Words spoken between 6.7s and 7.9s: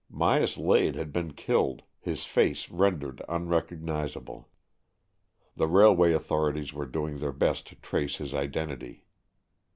were doing their best to